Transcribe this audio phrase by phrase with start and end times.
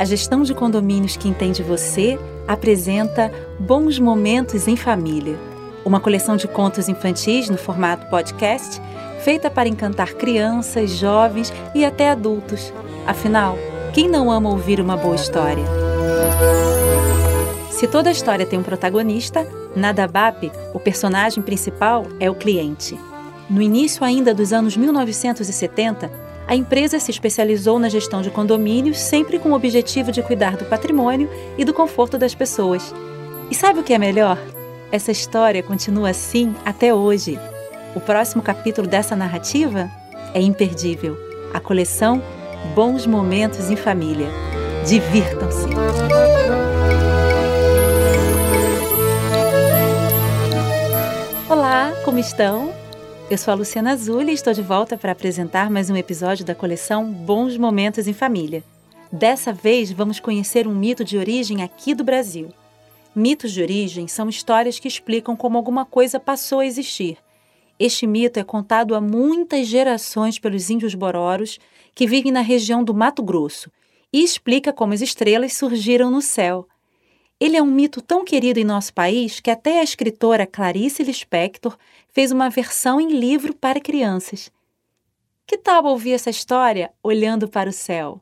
[0.00, 2.18] a gestão de condomínios que entende você
[2.48, 5.38] apresenta Bons Momentos em Família,
[5.84, 8.80] uma coleção de contos infantis no formato podcast,
[9.22, 12.72] feita para encantar crianças, jovens e até adultos.
[13.06, 13.58] Afinal,
[13.92, 15.64] quem não ama ouvir uma boa história?
[17.70, 22.98] Se toda história tem um protagonista, na DABAP, o personagem principal é o cliente.
[23.50, 29.38] No início ainda dos anos 1970, a empresa se especializou na gestão de condomínios, sempre
[29.38, 32.92] com o objetivo de cuidar do patrimônio e do conforto das pessoas.
[33.48, 34.36] E sabe o que é melhor?
[34.90, 37.38] Essa história continua assim até hoje.
[37.94, 39.88] O próximo capítulo dessa narrativa
[40.34, 41.16] é imperdível.
[41.54, 42.20] A coleção
[42.74, 44.26] Bons Momentos em Família.
[44.84, 45.68] Divirtam-se!
[51.48, 52.79] Olá, como estão?
[53.30, 56.52] Eu sou a Luciana Azul e estou de volta para apresentar mais um episódio da
[56.52, 58.64] coleção Bons Momentos em Família.
[59.12, 62.48] Dessa vez vamos conhecer um mito de origem aqui do Brasil.
[63.14, 67.18] Mitos de origem são histórias que explicam como alguma coisa passou a existir.
[67.78, 71.60] Este mito é contado há muitas gerações pelos índios bororos
[71.94, 73.70] que vivem na região do Mato Grosso
[74.12, 76.66] e explica como as estrelas surgiram no céu.
[77.40, 81.74] Ele é um mito tão querido em nosso país que até a escritora Clarice Lispector
[82.12, 84.52] fez uma versão em livro para crianças.
[85.46, 88.20] Que tal ouvir essa história olhando para o céu?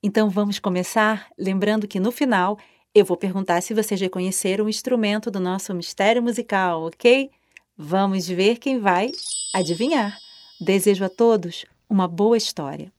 [0.00, 2.56] Então vamos começar lembrando que no final
[2.94, 7.32] eu vou perguntar se vocês reconheceram o instrumento do nosso mistério musical, ok?
[7.76, 9.10] Vamos ver quem vai
[9.52, 10.16] adivinhar.
[10.60, 12.93] Desejo a todos uma boa história.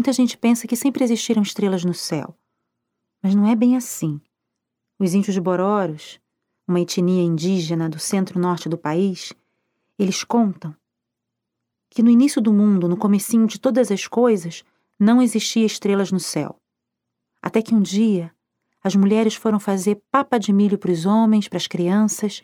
[0.00, 2.34] Muita gente pensa que sempre existiram estrelas no céu.
[3.22, 4.18] Mas não é bem assim.
[4.98, 6.18] Os índios Bororos,
[6.66, 9.34] uma etnia indígena do centro-norte do país,
[9.98, 10.74] eles contam
[11.90, 14.64] que no início do mundo, no comecinho de todas as coisas,
[14.98, 16.58] não existia estrelas no céu.
[17.42, 18.34] Até que um dia,
[18.82, 22.42] as mulheres foram fazer papa de milho para os homens, para as crianças,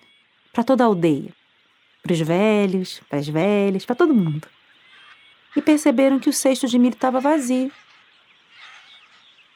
[0.53, 1.33] para toda a aldeia,
[2.03, 4.47] para os velhos, para as velhas, para todo mundo
[5.57, 7.73] e perceberam que o cesto de milho estava vazio.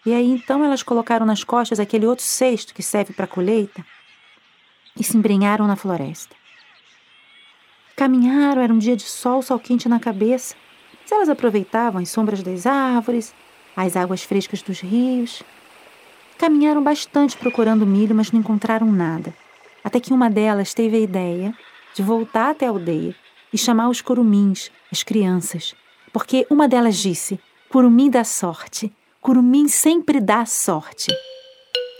[0.04, 3.84] E aí então elas colocaram nas costas aquele outro cesto que serve para colheita
[4.98, 6.34] e se embrenharam na floresta.
[7.94, 10.56] Caminharam, era um dia de sol, sol quente na cabeça,
[11.02, 13.34] mas elas aproveitavam as sombras das árvores,
[13.76, 15.42] as águas frescas dos rios.
[16.38, 19.34] Caminharam bastante procurando milho, mas não encontraram nada.
[19.84, 21.54] Até que uma delas teve a ideia
[21.94, 23.14] de voltar até a aldeia
[23.52, 25.74] e chamar os corumins, as crianças,
[26.12, 27.38] porque uma delas disse:
[27.68, 31.12] Curumim dá sorte, Curumim sempre dá sorte.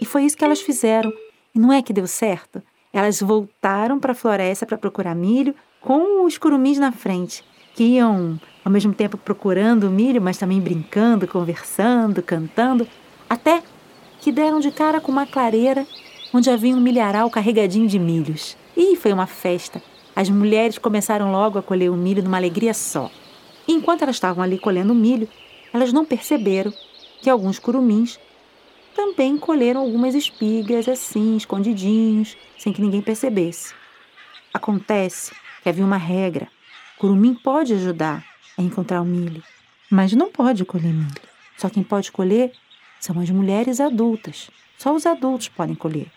[0.01, 1.13] E foi isso que elas fizeram.
[1.55, 2.63] E não é que deu certo?
[2.93, 7.45] Elas voltaram para a floresta para procurar milho com os curumins na frente,
[7.75, 12.87] que iam ao mesmo tempo procurando milho, mas também brincando, conversando, cantando,
[13.29, 13.63] até
[14.21, 15.87] que deram de cara com uma clareira
[16.33, 18.57] onde havia um milharal carregadinho de milhos.
[18.77, 19.83] E foi uma festa.
[20.15, 23.11] As mulheres começaram logo a colher o milho numa alegria só.
[23.71, 25.29] E enquanto elas estavam ali colhendo milho,
[25.73, 26.75] elas não perceberam
[27.23, 28.19] que alguns curumins
[28.97, 33.73] também colheram algumas espigas assim, escondidinhos, sem que ninguém percebesse.
[34.53, 35.33] Acontece
[35.63, 36.49] que havia uma regra:
[36.99, 38.25] curumim pode ajudar
[38.59, 39.41] a encontrar o milho,
[39.89, 41.23] mas não pode colher milho.
[41.57, 42.51] Só quem pode colher
[42.99, 44.51] são as mulheres adultas.
[44.79, 46.11] Só os adultos podem colher.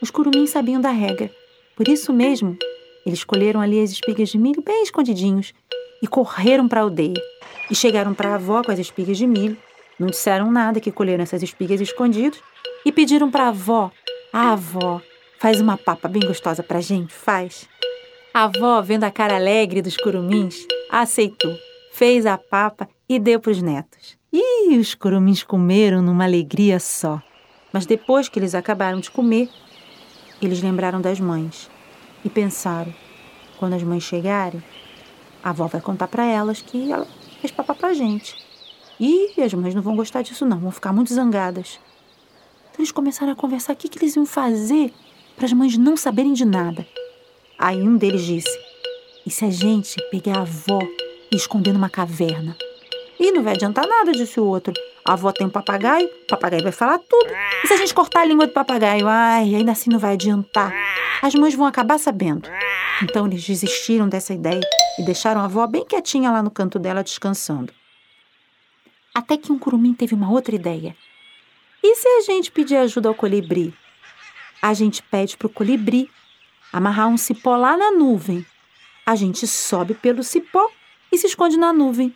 [0.00, 1.30] Os curumins sabiam da regra,
[1.76, 2.56] por isso mesmo
[3.04, 5.52] eles colheram ali as espigas de milho bem escondidinhos
[6.02, 7.20] e correram para a aldeia.
[7.70, 9.56] E chegaram para a avó com as espigas de milho,
[9.98, 12.38] não disseram nada que colheram essas espigas escondidas
[12.84, 13.90] e pediram para a avó:
[14.32, 15.00] "A avó,
[15.38, 17.68] faz uma papa bem gostosa para gente, faz".
[18.32, 21.56] A avó, vendo a cara alegre dos curumins, aceitou,
[21.92, 24.18] fez a papa e deu para os netos.
[24.32, 27.22] E os curumins comeram numa alegria só.
[27.72, 29.48] Mas depois que eles acabaram de comer,
[30.42, 31.70] eles lembraram das mães
[32.24, 32.94] e pensaram:
[33.58, 34.62] quando as mães chegarem,
[35.46, 37.06] a avó vai contar para elas que ela
[37.40, 38.34] fez papá pra gente.
[38.98, 41.78] E as mães não vão gostar disso, não, vão ficar muito zangadas.
[42.68, 44.92] Então eles começaram a conversar o que, que eles iam fazer
[45.36, 46.84] para as mães não saberem de nada.
[47.56, 48.58] Aí um deles disse:
[49.24, 50.80] E se a gente pegar a avó
[51.30, 52.56] e esconder numa caverna?
[53.16, 54.74] E não vai adiantar nada, disse o outro.
[55.04, 57.30] A avó tem um papagaio, o papagaio vai falar tudo.
[57.62, 59.06] E se a gente cortar a língua do papagaio?
[59.06, 60.74] Ai, ainda assim não vai adiantar.
[61.22, 62.50] As mães vão acabar sabendo.
[63.00, 64.66] Então eles desistiram dessa ideia
[64.98, 67.72] e deixaram a avó bem quietinha lá no canto dela descansando.
[69.14, 70.96] Até que um curumim teve uma outra ideia.
[71.82, 73.74] E se a gente pedir ajuda ao colibri?
[74.60, 76.10] A gente pede para o colibri
[76.72, 78.44] amarrar um cipó lá na nuvem.
[79.04, 80.68] A gente sobe pelo cipó
[81.12, 82.14] e se esconde na nuvem.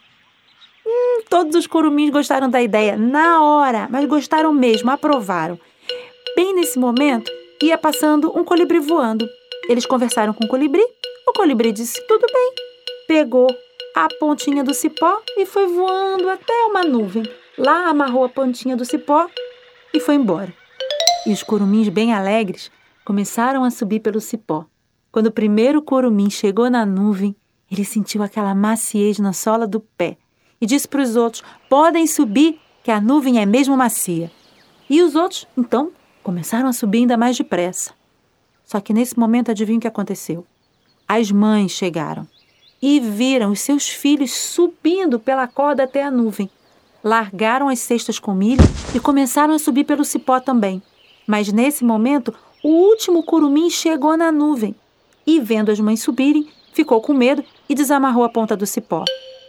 [0.85, 5.59] Hum, todos os curumins gostaram da ideia na hora, mas gostaram mesmo, aprovaram.
[6.35, 7.31] Bem nesse momento,
[7.63, 9.29] ia passando um colibri voando.
[9.69, 10.83] Eles conversaram com o colibri.
[11.29, 12.70] O colibri disse: tudo bem.
[13.11, 13.49] Pegou
[13.93, 17.25] a pontinha do cipó e foi voando até uma nuvem.
[17.59, 19.29] Lá amarrou a pontinha do cipó
[19.93, 20.55] e foi embora.
[21.27, 22.71] E os curumins, bem alegres,
[23.05, 24.65] começaram a subir pelo cipó.
[25.11, 27.35] Quando o primeiro curumim chegou na nuvem,
[27.69, 30.17] ele sentiu aquela maciez na sola do pé
[30.61, 34.31] e disse para os outros: podem subir, que a nuvem é mesmo macia.
[34.89, 35.91] E os outros, então,
[36.23, 37.93] começaram a subir ainda mais depressa.
[38.65, 40.47] Só que nesse momento, adivinha o que aconteceu?
[41.09, 42.29] As mães chegaram
[42.83, 46.51] e viram os seus filhos subindo pela corda até a nuvem.
[47.03, 48.63] Largaram as cestas com milho
[48.95, 50.83] e começaram a subir pelo cipó também.
[51.27, 54.75] Mas nesse momento, o último curumim chegou na nuvem
[55.27, 59.05] e, vendo as mães subirem, ficou com medo e desamarrou a ponta do cipó.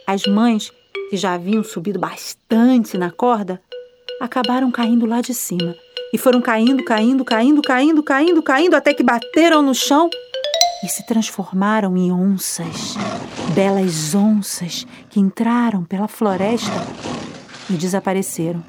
[0.06, 0.72] As mães,
[1.10, 3.60] que já haviam subido bastante na corda,
[4.20, 5.74] acabaram caindo lá de cima
[6.12, 10.10] e foram caindo, caindo, caindo, caindo, caindo, caindo até que bateram no chão
[10.82, 12.96] e se transformaram em onças,
[13.54, 16.70] belas onças que entraram pela floresta
[17.70, 18.62] e desapareceram.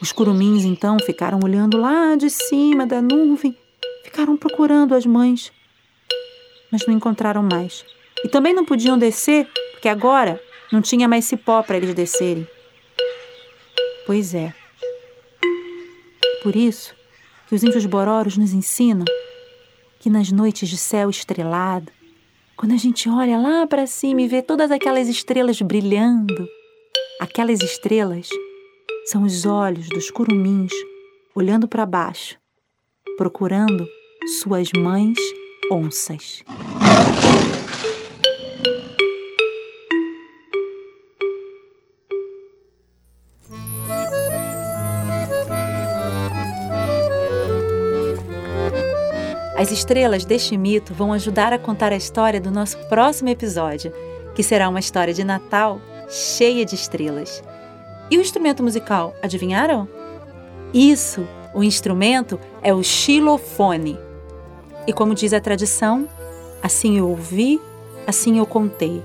[0.00, 3.56] Os curumins então ficaram olhando lá de cima da nuvem,
[4.04, 5.52] ficaram procurando as mães,
[6.72, 7.84] mas não encontraram mais.
[8.24, 10.40] E também não podiam descer, porque agora
[10.72, 12.46] não tinha mais cipó para eles descerem.
[14.06, 14.54] Pois é.
[16.42, 16.94] Por isso
[17.48, 19.04] que os índios bororos nos ensinam
[20.06, 21.90] que nas noites de céu estrelado,
[22.56, 26.48] quando a gente olha lá para cima e vê todas aquelas estrelas brilhando,
[27.20, 28.28] aquelas estrelas
[29.06, 30.70] são os olhos dos curumins
[31.34, 32.38] olhando para baixo,
[33.16, 33.84] procurando
[34.40, 35.18] suas mães
[35.72, 36.44] onças.
[49.56, 53.90] As estrelas deste mito vão ajudar a contar a história do nosso próximo episódio,
[54.34, 55.80] que será uma história de Natal
[56.10, 57.42] cheia de estrelas.
[58.10, 59.88] E o instrumento musical, adivinharam?
[60.74, 63.98] Isso, o instrumento é o xilofone.
[64.86, 66.06] E como diz a tradição,
[66.62, 67.58] assim eu ouvi,
[68.06, 69.02] assim eu contei.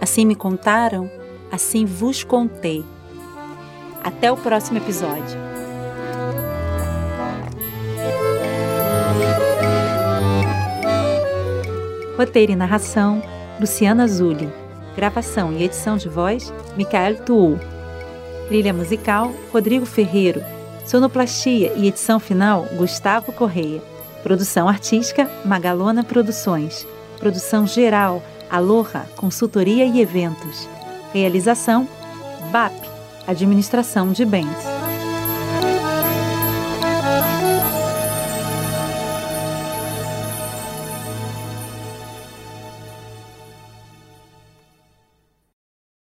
[0.00, 1.08] Assim me contaram,
[1.50, 2.84] assim vos contei.
[4.02, 5.51] Até o próximo episódio.
[12.22, 13.20] Roteiro e narração:
[13.58, 14.48] Luciana Zulli.
[14.94, 17.58] Gravação e edição de voz: Micael Tuul.
[18.46, 20.40] Trilha musical: Rodrigo Ferreiro.
[20.86, 23.82] Sonoplastia e edição final: Gustavo Correia.
[24.22, 26.86] Produção artística: Magalona Produções.
[27.18, 30.68] Produção geral: Aloha Consultoria e Eventos.
[31.12, 31.88] Realização:
[32.52, 32.72] BAP
[33.26, 34.71] Administração de Bens.